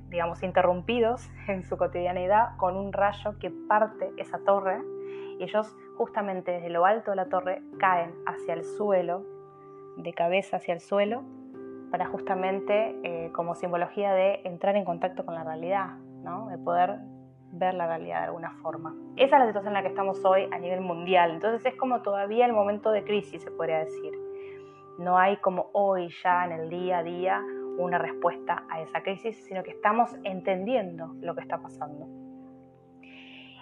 digamos, 0.09 0.43
interrumpidos 0.43 1.29
en 1.49 1.65
su 1.65 1.77
cotidianidad 1.77 2.57
con 2.57 2.77
un 2.77 2.93
rayo 2.93 3.39
que 3.39 3.51
parte 3.69 4.11
esa 4.17 4.39
torre 4.41 4.81
y 5.39 5.45
ellos 5.45 5.75
justamente 5.99 6.53
desde 6.53 6.71
lo 6.71 6.87
alto 6.87 7.11
de 7.11 7.17
la 7.17 7.27
torre 7.27 7.61
caen 7.79 8.15
hacia 8.25 8.55
el 8.55 8.65
suelo, 8.65 9.25
de 9.97 10.15
cabeza 10.15 10.57
hacia 10.57 10.73
el 10.73 10.81
suelo, 10.81 11.25
para 11.91 12.07
justamente 12.07 12.97
eh, 13.03 13.33
como 13.33 13.57
simbología 13.57 14.13
de 14.13 14.41
entrar 14.45 14.77
en 14.77 14.85
contacto 14.85 15.27
con 15.27 15.35
la 15.35 15.43
realidad, 15.43 15.97
¿no? 16.23 16.49
de 16.49 16.59
poder 16.59 17.01
ver 17.51 17.75
la 17.75 17.87
realidad 17.89 18.21
de 18.21 18.27
alguna 18.27 18.53
forma. 18.63 18.95
Esa 19.17 19.37
es 19.37 19.41
la 19.41 19.47
situación 19.47 19.73
en 19.73 19.75
la 19.75 19.83
que 19.83 19.89
estamos 19.89 20.25
hoy 20.25 20.49
a 20.53 20.59
nivel 20.59 20.83
mundial, 20.83 21.33
entonces 21.33 21.67
es 21.67 21.79
como 21.79 22.03
todavía 22.03 22.47
el 22.47 22.53
momento 22.53 22.93
de 22.93 23.03
crisis, 23.03 23.43
se 23.43 23.51
podría 23.51 23.79
decir. 23.81 24.13
No 24.99 25.19
hay 25.19 25.37
como 25.39 25.71
hoy 25.73 26.09
ya 26.23 26.45
en 26.45 26.53
el 26.53 26.71
día 26.71 26.99
a 26.99 27.03
día 27.03 27.43
una 27.79 27.99
respuesta 27.99 28.65
a 28.69 28.81
esa 28.83 29.03
crisis, 29.03 29.45
sino 29.47 29.63
que 29.63 29.71
estamos 29.71 30.15
entendiendo 30.25 31.15
lo 31.21 31.35
que 31.35 31.41
está 31.41 31.59
pasando. 31.59 32.28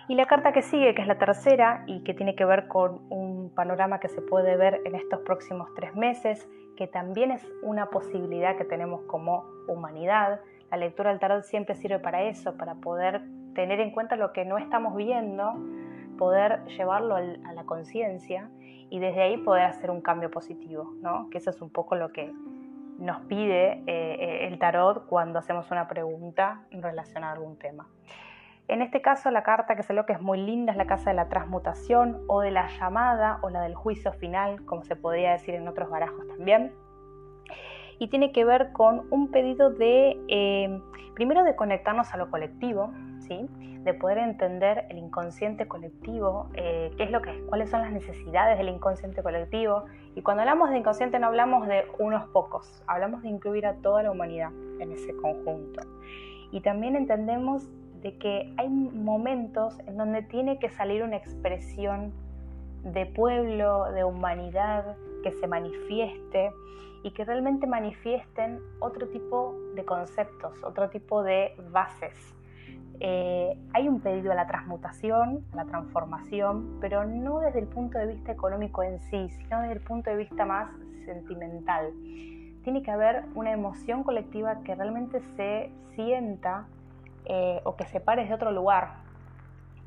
Y 0.09 0.15
la 0.15 0.27
carta 0.27 0.53
que 0.53 0.63
sigue, 0.63 0.95
que 0.95 1.03
es 1.03 1.09
la 1.09 1.19
tercera 1.19 1.83
y 1.87 2.05
que 2.05 2.15
tiene 2.15 2.37
que 2.37 2.45
ver 2.45 2.69
con 2.69 3.01
un 3.11 3.51
panorama 3.55 3.99
que 3.99 4.09
se 4.09 4.23
puede 4.23 4.57
ver 4.57 4.81
en 4.85 4.95
estos 4.95 5.21
próximos 5.21 5.69
tres 5.75 5.97
meses, 5.97 6.49
que 6.77 6.87
también 6.87 7.33
es 7.33 7.45
una 7.63 7.87
posibilidad 7.87 8.57
que 8.57 8.65
tenemos 8.65 9.03
como 9.03 9.45
humanidad. 9.67 10.41
La 10.71 10.77
lectura 10.77 11.11
del 11.11 11.19
tarot 11.19 11.43
siempre 11.43 11.75
sirve 11.75 11.99
para 11.99 12.23
eso, 12.23 12.57
para 12.57 12.77
poder 12.77 13.23
tener 13.55 13.81
en 13.81 13.91
cuenta 13.91 14.15
lo 14.15 14.33
que 14.33 14.45
no 14.45 14.59
estamos 14.59 14.95
viendo, 14.95 15.55
poder 16.19 16.65
llevarlo 16.67 17.17
a 17.17 17.53
la 17.53 17.65
conciencia 17.65 18.49
y 18.91 19.01
desde 19.01 19.23
ahí 19.23 19.37
poder 19.39 19.65
hacer 19.65 19.91
un 19.91 20.03
cambio 20.03 20.31
positivo, 20.31 20.93
¿no? 21.01 21.29
que 21.31 21.39
eso 21.39 21.51
es 21.51 21.61
un 21.61 21.71
poco 21.71 21.97
lo 21.97 22.13
que 22.13 22.33
nos 22.99 23.23
pide 23.23 23.73
eh, 23.73 23.83
eh, 23.87 24.47
el 24.47 24.59
tarot 24.61 25.07
cuando 25.07 25.41
hacemos 25.41 25.71
una 25.73 25.89
pregunta 25.89 26.63
en 26.71 26.83
relación 26.83 27.25
a 27.25 27.33
algún 27.33 27.59
tema. 27.59 27.89
En 28.69 28.83
este 28.83 29.01
caso, 29.01 29.31
la 29.31 29.45
carta 29.45 29.77
que 29.77 29.85
salió 29.85 30.07
que 30.07 30.13
es 30.13 30.21
muy 30.21 30.39
linda 30.39 30.73
es 30.73 30.79
la 30.79 30.87
casa 30.87 31.11
de 31.11 31.17
la 31.17 31.29
transmutación 31.29 32.23
o 32.27 32.41
de 32.41 32.51
la 32.51 32.67
llamada 32.67 33.39
o 33.43 33.51
la 33.51 33.63
del 33.63 33.77
juicio 33.77 34.13
final, 34.13 34.65
como 34.65 34.83
se 34.83 34.97
podría 34.97 35.33
decir 35.33 35.55
en 35.55 35.69
otros 35.69 35.89
barajos 35.89 36.27
también. 36.27 36.73
Y 38.01 38.09
tiene 38.09 38.33
que 38.33 38.45
ver 38.45 38.73
con 38.73 39.07
un 39.11 39.31
pedido 39.31 39.71
de, 39.71 40.21
eh, 40.29 40.81
primero, 41.15 41.45
de 41.45 41.55
conectarnos 41.55 42.13
a 42.13 42.17
lo 42.17 42.29
colectivo, 42.29 42.91
¿sí? 43.21 43.49
de 43.85 43.95
poder 43.95 44.19
entender 44.19 44.85
el 44.91 44.99
inconsciente 44.99 45.69
colectivo, 45.69 46.51
eh, 46.55 46.91
qué 46.97 47.05
es 47.05 47.11
lo 47.13 47.23
que, 47.23 47.41
cuáles 47.43 47.71
son 47.71 47.83
las 47.83 47.93
necesidades 47.93 48.59
del 48.59 48.69
inconsciente 48.69 49.23
colectivo. 49.23 49.85
Y 50.17 50.23
cuando 50.23 50.43
hablamos 50.43 50.71
de 50.71 50.79
inconsciente 50.79 51.21
no 51.21 51.29
hablamos 51.29 51.69
de 51.69 51.85
unos 52.01 52.27
pocos, 52.31 52.83
hablamos 52.89 53.23
de 53.23 53.29
incluir 53.29 53.65
a 53.65 53.75
toda 53.75 54.03
la 54.03 54.11
humanidad 54.11 54.51
en 54.81 54.91
ese 54.91 55.15
conjunto. 55.15 55.83
Y 56.51 56.63
también 56.63 56.97
entendemos 56.97 57.71
de 58.07 58.17
que 58.19 58.55
hay 58.57 58.69
momentos 58.69 59.77
en 59.89 59.97
donde 59.97 60.23
tiene 60.23 60.61
que 60.61 60.71
salir 60.71 61.03
una 61.03 61.17
expresión 61.17 62.13
de 62.85 63.05
pueblo, 63.05 63.91
de 63.91 64.05
humanidad, 64.05 64.97
que 65.25 65.33
se 65.33 65.49
manifieste 65.49 66.53
y 67.03 67.11
que 67.11 67.25
realmente 67.25 67.67
manifiesten 67.67 68.61
otro 68.79 69.09
tipo 69.09 69.57
de 69.75 69.85
conceptos, 69.85 70.63
otro 70.63 70.89
tipo 70.89 71.25
de 71.25 71.57
bases. 71.73 72.15
Eh, 73.01 73.59
hay 73.75 73.89
un 73.89 74.01
pedido 74.01 74.31
a 74.31 74.37
la 74.37 74.47
transmutación, 74.47 75.45
a 75.53 75.57
la 75.57 75.65
transformación, 75.65 76.79
pero 76.81 77.05
no 77.05 77.41
desde 77.41 77.59
el 77.59 77.67
punto 77.67 77.99
de 77.99 78.07
vista 78.07 78.31
económico 78.31 78.85
en 78.85 79.01
sí, 79.01 79.29
sino 79.31 79.63
desde 79.63 79.75
el 79.75 79.81
punto 79.81 80.11
de 80.11 80.17
vista 80.17 80.45
más 80.45 80.71
sentimental. 81.07 81.91
Tiene 82.63 82.85
que 82.85 82.91
haber 82.93 83.25
una 83.35 83.51
emoción 83.51 84.05
colectiva 84.05 84.63
que 84.63 84.77
realmente 84.77 85.21
se 85.35 85.73
sienta 85.97 86.69
eh, 87.27 87.61
o 87.65 87.77
que 87.77 87.85
se 87.87 88.01
pare 88.01 88.27
de 88.27 88.35
otro 88.35 88.51
lugar. 88.51 88.95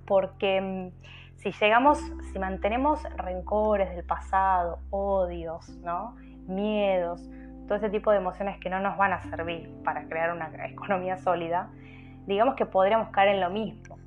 Porque 0.06 0.62
mm, 0.62 1.38
si 1.38 1.52
llegamos, 1.52 2.00
si 2.32 2.40
mantenemos 2.40 3.04
rencores 3.16 3.90
del 3.96 4.06
pasado, 4.06 4.80
odios, 4.90 5.70
¿no? 5.80 6.16
miedos, 6.50 7.30
todo 7.68 7.78
ese 7.78 7.90
tipo 7.90 8.12
de 8.12 8.18
emociones 8.18 8.58
que 8.60 8.70
no 8.70 8.80
nos 8.80 8.98
van 8.98 9.14
a 9.14 9.22
servir 9.22 9.72
para 9.84 10.08
crear 10.08 10.34
una 10.34 10.50
economía 10.66 11.18
sólida, 11.18 11.70
digamos 12.26 12.56
que 12.56 12.66
podríamos 12.66 13.10
caer 13.10 13.36
en 13.36 13.42
lo 13.42 13.50
mismo. 13.50 13.98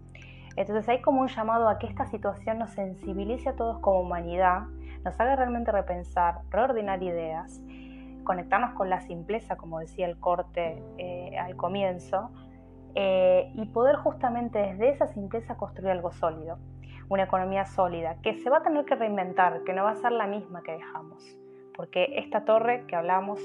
Entonces 0.56 0.86
hay 0.88 1.00
como 1.00 1.22
un 1.22 1.28
llamado 1.28 1.68
a 1.68 1.78
que 1.78 1.86
esta 1.86 2.04
situación 2.06 2.58
nos 2.58 2.72
sensibilice 2.72 3.48
a 3.48 3.56
todos 3.56 3.78
como 3.78 4.00
humanidad, 4.00 4.64
nos 5.02 5.18
haga 5.18 5.36
realmente 5.36 5.72
repensar, 5.72 6.40
reordinar 6.50 7.02
ideas, 7.02 7.62
conectarnos 8.24 8.74
con 8.74 8.90
la 8.90 9.00
simpleza, 9.00 9.56
como 9.56 9.80
decía 9.80 10.06
el 10.06 10.18
corte 10.20 10.82
eh, 10.98 11.38
al 11.38 11.56
comienzo, 11.56 12.30
eh, 12.94 13.50
y 13.54 13.66
poder 13.66 13.96
justamente 13.96 14.58
desde 14.58 14.90
esa 14.90 15.06
simpleza 15.06 15.56
construir 15.56 15.90
algo 15.90 16.12
sólido, 16.12 16.58
una 17.08 17.24
economía 17.24 17.64
sólida, 17.64 18.16
que 18.22 18.34
se 18.34 18.50
va 18.50 18.58
a 18.58 18.62
tener 18.62 18.84
que 18.84 18.94
reinventar, 18.94 19.62
que 19.64 19.72
no 19.72 19.84
va 19.84 19.90
a 19.90 19.96
ser 19.96 20.12
la 20.12 20.26
misma 20.26 20.62
que 20.62 20.72
dejamos, 20.72 21.36
porque 21.74 22.14
esta 22.16 22.44
torre 22.44 22.84
que 22.86 22.96
hablamos 22.96 23.40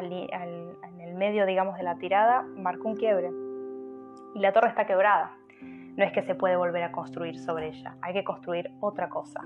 en 0.00 1.00
el 1.00 1.14
medio, 1.14 1.46
digamos, 1.46 1.76
de 1.76 1.84
la 1.84 1.96
tirada, 1.96 2.42
marcó 2.56 2.88
un 2.88 2.96
quiebre, 2.96 3.30
y 4.34 4.40
la 4.40 4.52
torre 4.52 4.68
está 4.68 4.86
quebrada. 4.86 5.36
No 5.96 6.04
es 6.04 6.12
que 6.12 6.22
se 6.22 6.34
puede 6.34 6.56
volver 6.56 6.82
a 6.82 6.90
construir 6.90 7.38
sobre 7.38 7.68
ella, 7.68 7.96
hay 8.02 8.12
que 8.14 8.24
construir 8.24 8.70
otra 8.80 9.08
cosa. 9.08 9.40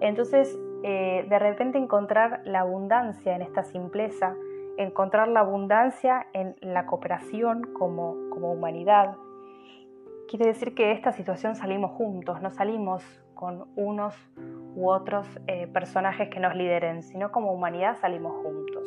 Entonces, 0.00 0.58
eh, 0.82 1.24
de 1.28 1.38
repente 1.38 1.78
encontrar 1.78 2.42
la 2.44 2.60
abundancia 2.60 3.34
en 3.34 3.40
esta 3.40 3.62
simpleza, 3.62 4.34
encontrar 4.76 5.28
la 5.28 5.40
abundancia 5.40 6.26
en 6.32 6.56
la 6.60 6.86
cooperación 6.86 7.62
como, 7.74 8.16
como 8.30 8.52
humanidad. 8.52 9.16
Quiere 10.28 10.46
decir 10.46 10.74
que 10.74 10.92
esta 10.92 11.12
situación 11.12 11.54
salimos 11.54 11.92
juntos, 11.92 12.40
no 12.40 12.50
salimos 12.50 13.04
con 13.34 13.68
unos 13.76 14.16
u 14.74 14.88
otros 14.88 15.26
eh, 15.46 15.66
personajes 15.66 16.28
que 16.28 16.40
nos 16.40 16.54
lideren, 16.54 17.02
sino 17.02 17.30
como 17.30 17.52
humanidad 17.52 17.96
salimos 17.96 18.32
juntos. 18.42 18.84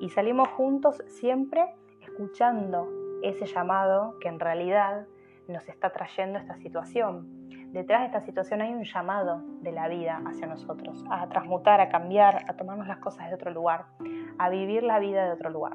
Y 0.00 0.10
salimos 0.10 0.48
juntos 0.48 1.02
siempre 1.06 1.64
escuchando 2.00 2.88
ese 3.22 3.46
llamado 3.46 4.18
que 4.20 4.28
en 4.28 4.40
realidad 4.40 5.06
nos 5.48 5.68
está 5.68 5.90
trayendo 5.90 6.38
esta 6.38 6.56
situación. 6.56 7.41
Detrás 7.72 8.00
de 8.00 8.06
esta 8.08 8.20
situación 8.20 8.60
hay 8.60 8.74
un 8.74 8.84
llamado 8.84 9.40
de 9.62 9.72
la 9.72 9.88
vida 9.88 10.20
hacia 10.26 10.46
nosotros, 10.46 11.02
a 11.10 11.26
transmutar, 11.28 11.80
a 11.80 11.88
cambiar, 11.88 12.44
a 12.46 12.52
tomarnos 12.52 12.86
las 12.86 12.98
cosas 12.98 13.30
de 13.30 13.34
otro 13.34 13.50
lugar, 13.50 13.86
a 14.36 14.50
vivir 14.50 14.82
la 14.82 14.98
vida 14.98 15.24
de 15.24 15.32
otro 15.32 15.48
lugar. 15.48 15.72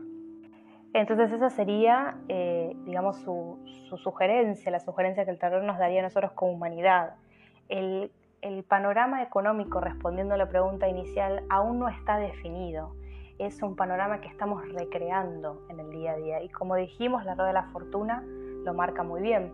Entonces 0.94 1.32
esa 1.32 1.50
sería, 1.50 2.18
eh, 2.30 2.78
digamos, 2.86 3.18
su, 3.22 3.58
sugerencia, 3.98 4.72
la 4.72 4.80
sugerencia 4.80 5.26
que 5.26 5.32
el 5.32 5.40
terror 5.40 5.64
nos 5.64 5.80
daría 5.80 6.02
a 6.02 6.04
nosotros 6.04 6.34
como 6.34 6.52
humanidad. 6.52 7.16
El, 7.68 8.12
el 8.42 8.64
panorama 8.64 9.24
económico, 9.24 9.80
respondiendo 9.80 10.36
a 10.36 10.38
la 10.38 10.50
pregunta 10.50 10.88
inicial, 10.88 11.46
aún 11.50 11.80
no 11.80 11.90
está 11.90 12.20
definido. 12.20 12.94
Es 13.40 13.64
un 13.64 13.76
panorama 13.76 14.22
que 14.22 14.28
estamos 14.28 14.64
recreando 14.72 15.66
en 15.70 15.80
el 15.80 15.90
día 15.90 16.12
a 16.12 16.16
día. 16.18 16.44
Y 16.44 16.50
como 16.50 16.76
dijimos, 16.76 17.26
la 17.26 17.34
rueda 17.34 17.48
de 17.48 17.54
la 17.54 17.64
fortuna 17.72 18.24
lo 18.64 18.74
marca 18.76 19.02
muy 19.02 19.22
bien. 19.22 19.52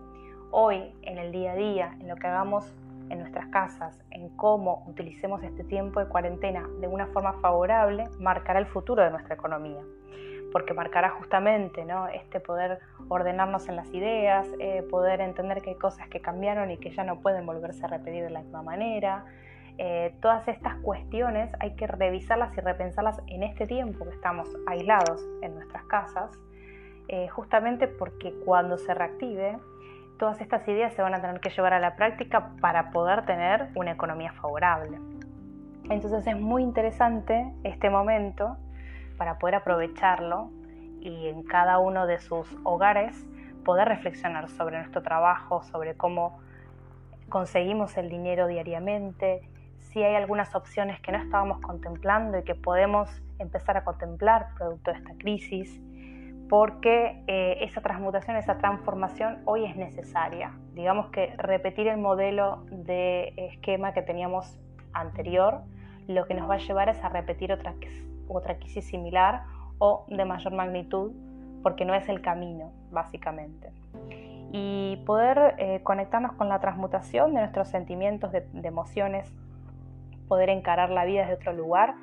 Hoy, 0.55 0.93
en 1.01 1.17
el 1.17 1.31
día 1.31 1.53
a 1.53 1.55
día, 1.55 1.97
en 1.99 2.07
lo 2.07 2.15
que 2.15 2.27
hagamos 2.27 2.71
en 3.09 3.17
nuestras 3.17 3.47
casas, 3.47 3.99
en 4.11 4.29
cómo 4.37 4.83
utilicemos 4.85 5.41
este 5.41 5.63
tiempo 5.63 5.99
de 5.99 6.05
cuarentena 6.05 6.69
de 6.79 6.87
una 6.87 7.07
forma 7.07 7.33
favorable, 7.41 8.07
marcará 8.19 8.59
el 8.59 8.67
futuro 8.67 9.01
de 9.03 9.09
nuestra 9.09 9.33
economía, 9.33 9.81
porque 10.51 10.75
marcará 10.75 11.09
justamente 11.09 11.83
¿no? 11.85 12.07
este 12.07 12.39
poder 12.39 12.77
ordenarnos 13.09 13.67
en 13.67 13.77
las 13.77 13.91
ideas, 13.95 14.47
eh, 14.59 14.83
poder 14.91 15.21
entender 15.21 15.63
que 15.63 15.71
hay 15.71 15.75
cosas 15.75 16.07
que 16.07 16.21
cambiaron 16.21 16.69
y 16.69 16.77
que 16.77 16.91
ya 16.91 17.03
no 17.03 17.19
pueden 17.19 17.47
volverse 17.47 17.85
a 17.85 17.87
repetir 17.87 18.23
de 18.23 18.29
la 18.29 18.41
misma 18.41 18.61
manera. 18.61 19.25
Eh, 19.79 20.13
todas 20.21 20.47
estas 20.47 20.75
cuestiones 20.81 21.49
hay 21.61 21.75
que 21.75 21.87
revisarlas 21.87 22.55
y 22.55 22.61
repensarlas 22.61 23.19
en 23.25 23.41
este 23.41 23.65
tiempo 23.65 24.05
que 24.05 24.13
estamos 24.13 24.55
aislados 24.67 25.19
en 25.41 25.55
nuestras 25.55 25.83
casas, 25.85 26.29
eh, 27.07 27.27
justamente 27.29 27.87
porque 27.87 28.35
cuando 28.45 28.77
se 28.77 28.93
reactive 28.93 29.57
todas 30.17 30.41
estas 30.41 30.67
ideas 30.67 30.93
se 30.93 31.01
van 31.01 31.13
a 31.13 31.21
tener 31.21 31.39
que 31.39 31.49
llevar 31.49 31.73
a 31.73 31.79
la 31.79 31.95
práctica 31.95 32.51
para 32.61 32.91
poder 32.91 33.25
tener 33.25 33.69
una 33.75 33.91
economía 33.91 34.31
favorable. 34.33 34.99
Entonces 35.89 36.25
es 36.25 36.39
muy 36.39 36.63
interesante 36.63 37.51
este 37.63 37.89
momento 37.89 38.57
para 39.17 39.37
poder 39.37 39.55
aprovecharlo 39.55 40.49
y 41.01 41.27
en 41.27 41.43
cada 41.43 41.79
uno 41.79 42.07
de 42.07 42.19
sus 42.19 42.47
hogares 42.63 43.25
poder 43.65 43.87
reflexionar 43.87 44.49
sobre 44.49 44.77
nuestro 44.77 45.01
trabajo, 45.01 45.63
sobre 45.63 45.95
cómo 45.95 46.39
conseguimos 47.29 47.97
el 47.97 48.09
dinero 48.09 48.47
diariamente, 48.47 49.41
si 49.79 50.01
hay 50.01 50.15
algunas 50.15 50.55
opciones 50.55 50.99
que 51.01 51.11
no 51.11 51.17
estábamos 51.19 51.59
contemplando 51.59 52.39
y 52.39 52.43
que 52.43 52.55
podemos 52.55 53.09
empezar 53.39 53.77
a 53.77 53.83
contemplar 53.83 54.47
producto 54.55 54.91
de 54.91 54.97
esta 54.97 55.13
crisis 55.15 55.79
porque 56.49 57.23
eh, 57.27 57.57
esa 57.61 57.81
transmutación, 57.81 58.37
esa 58.37 58.57
transformación 58.57 59.39
hoy 59.45 59.65
es 59.65 59.75
necesaria. 59.75 60.53
Digamos 60.73 61.09
que 61.09 61.33
repetir 61.37 61.87
el 61.87 61.97
modelo 61.97 62.65
de 62.69 63.33
esquema 63.37 63.93
que 63.93 64.01
teníamos 64.01 64.59
anterior 64.93 65.61
lo 66.07 66.25
que 66.25 66.33
nos 66.33 66.49
va 66.49 66.55
a 66.55 66.57
llevar 66.57 66.89
es 66.89 67.03
a 67.03 67.09
repetir 67.09 67.51
otra, 67.51 67.73
otra 68.27 68.57
crisis 68.57 68.85
similar 68.85 69.43
o 69.79 70.05
de 70.09 70.25
mayor 70.25 70.53
magnitud, 70.53 71.11
porque 71.61 71.85
no 71.85 71.93
es 71.93 72.07
el 72.09 72.21
camino, 72.21 72.71
básicamente. 72.91 73.71
Y 74.51 75.01
poder 75.05 75.55
eh, 75.57 75.81
conectarnos 75.83 76.33
con 76.33 76.49
la 76.49 76.59
transmutación 76.59 77.33
de 77.33 77.39
nuestros 77.39 77.69
sentimientos, 77.69 78.31
de, 78.31 78.41
de 78.41 78.67
emociones, 78.67 79.33
poder 80.27 80.49
encarar 80.49 80.89
la 80.89 81.05
vida 81.05 81.21
desde 81.21 81.35
otro 81.35 81.53
lugar, 81.53 81.95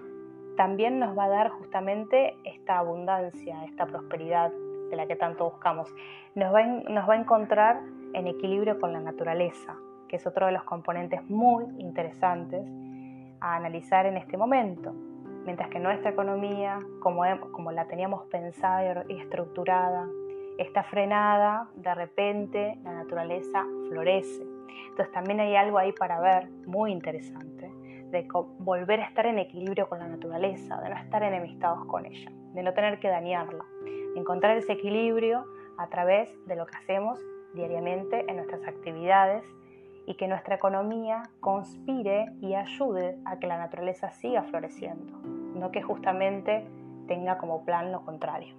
también 0.61 0.99
nos 0.99 1.17
va 1.17 1.25
a 1.25 1.29
dar 1.31 1.49
justamente 1.49 2.37
esta 2.45 2.77
abundancia, 2.77 3.65
esta 3.65 3.87
prosperidad 3.87 4.53
de 4.91 4.97
la 4.97 5.07
que 5.07 5.17
tanto 5.17 5.49
buscamos. 5.49 5.89
Nos 6.35 6.53
va, 6.53 6.59
a 6.59 7.17
encontrar 7.17 7.81
en 8.13 8.27
equilibrio 8.27 8.79
con 8.79 8.93
la 8.93 9.01
naturaleza, 9.01 9.75
que 10.07 10.17
es 10.17 10.27
otro 10.27 10.45
de 10.45 10.53
los 10.53 10.63
componentes 10.65 11.25
muy 11.31 11.65
interesantes 11.79 12.61
a 13.41 13.57
analizar 13.57 14.05
en 14.05 14.19
este 14.19 14.37
momento. 14.37 14.93
Mientras 15.47 15.71
que 15.71 15.79
nuestra 15.79 16.11
economía, 16.11 16.79
como, 17.01 17.23
como 17.53 17.73
la 17.73 17.87
teníamos 17.87 18.27
pensada 18.27 19.07
y 19.09 19.19
estructurada, 19.19 20.07
está 20.59 20.83
frenada, 20.83 21.71
de 21.75 21.95
repente 21.95 22.77
la 22.85 22.93
naturaleza 22.93 23.65
florece. 23.89 24.43
Entonces 24.91 25.11
también 25.15 25.41
hay 25.41 25.57
algo 25.57 25.79
ahí 25.79 25.93
para 25.93 26.21
ver 26.21 26.51
muy 26.67 26.93
interesante, 26.93 27.60
de 28.11 28.27
volver 28.59 29.01
a 29.01 29.05
estar 29.05 29.27
en 29.27 29.39
equilibrio 29.39 29.89
con 29.89 29.99
la 29.99 30.09
naturaleza, 30.09 30.81
de 30.81 30.91
no 30.91 30.97
estar 30.97 31.23
enemistados 31.23 31.85
con 31.87 32.07
ella, 32.07 32.31
de 32.55 32.63
no 32.63 32.73
tener 32.75 32.99
que 32.99 33.09
dañarla, 33.09 33.65
encontrar 34.17 34.57
ese 34.57 34.73
equilibrio 34.73 35.45
a 35.79 35.89
través 35.89 36.31
de 36.47 36.57
lo 36.57 36.67
que 36.67 36.77
hacemos 36.77 37.21
diariamente 37.55 38.25
en 38.29 38.37
nuestras 38.37 38.67
actividades 38.67 39.45
y 40.07 40.15
que 40.15 40.29
nuestra 40.29 40.57
economía 40.57 41.23
conspire 41.41 42.33
y 42.41 42.55
ayude 42.55 43.17
a 43.25 43.39
que 43.39 43.47
la 43.47 43.59
naturaleza 43.59 44.11
siga 44.11 44.43
floreciendo, 44.45 45.19
no 45.55 45.71
que 45.71 45.83
justamente 45.83 46.67
tenga 47.07 47.39
como 47.39 47.65
plan 47.65 47.93
lo 47.93 48.05
contrario. 48.05 48.55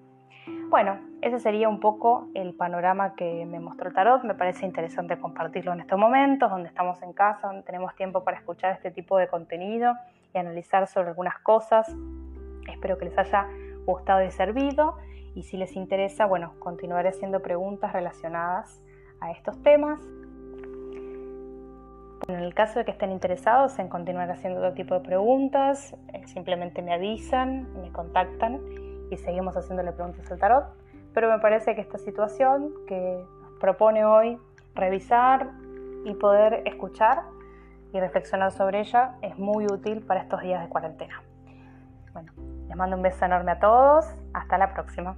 Bueno, 0.70 1.00
ese 1.22 1.40
sería 1.40 1.68
un 1.68 1.80
poco 1.82 2.30
el 2.34 2.54
panorama 2.54 3.14
que 3.16 3.46
me 3.46 3.60
mostró 3.60 3.90
el 3.90 3.94
tarot. 3.94 4.24
Me 4.24 4.36
parece 4.36 4.66
interesante 4.66 5.20
compartirlo 5.20 5.74
en 5.74 5.82
estos 5.82 6.00
momentos, 6.00 6.50
donde 6.50 6.70
estamos 6.70 7.02
en 7.02 7.12
casa, 7.12 7.48
donde 7.48 7.64
tenemos 7.64 7.94
tiempo 7.96 8.24
para 8.24 8.38
escuchar 8.38 8.72
este 8.72 8.90
tipo 8.90 9.18
de 9.18 9.28
contenido 9.28 9.94
y 10.34 10.38
analizar 10.38 10.88
sobre 10.88 11.10
algunas 11.10 11.38
cosas. 11.40 11.94
Espero 12.72 12.98
que 12.98 13.06
les 13.06 13.18
haya 13.18 13.48
gustado 13.86 14.24
y 14.24 14.32
servido. 14.32 14.98
Y 15.36 15.44
si 15.44 15.58
les 15.58 15.76
interesa, 15.76 16.26
bueno, 16.26 16.54
continuaré 16.60 17.10
haciendo 17.10 17.42
preguntas 17.42 17.92
relacionadas 17.92 18.82
a 19.20 19.32
estos 19.32 19.62
temas. 19.64 20.00
En 22.28 22.36
el 22.36 22.54
caso 22.54 22.80
de 22.80 22.86
que 22.86 22.92
estén 22.92 23.12
interesados 23.12 23.78
en 23.78 23.90
continuar 23.90 24.32
haciendo 24.32 24.60
otro 24.60 24.74
tipo 24.74 24.94
de 24.94 25.02
preguntas, 25.02 25.96
eh, 26.14 26.26
simplemente 26.28 26.82
me 26.82 26.94
avisan, 26.94 27.68
me 27.82 27.92
contactan 27.92 28.62
y 29.12 29.18
seguimos 29.18 29.56
haciéndole 29.56 29.92
preguntas 29.92 30.32
al 30.32 30.40
tarot. 30.40 30.66
Pero 31.14 31.30
me 31.30 31.40
parece 31.40 31.76
que 31.76 31.82
esta 31.82 31.98
situación 31.98 32.72
que 32.88 33.24
nos 33.42 33.52
propone 33.60 34.06
hoy 34.06 34.40
revisar 34.74 35.52
y 36.06 36.14
poder 36.16 36.64
escuchar 36.66 37.24
y 37.94 38.00
reflexionar 38.00 38.52
sobre 38.52 38.80
ella 38.80 39.16
es 39.22 39.38
muy 39.38 39.66
útil 39.66 40.02
para 40.02 40.22
estos 40.22 40.42
días 40.42 40.64
de 40.64 40.70
cuarentena. 40.70 41.22
Bueno, 42.14 42.32
les 42.68 42.76
mando 42.76 42.96
un 42.96 43.04
beso 43.04 43.26
enorme 43.26 43.52
a 43.52 43.60
todos. 43.60 44.06
Hasta 44.34 44.58
la 44.58 44.74
próxima. 44.74 45.18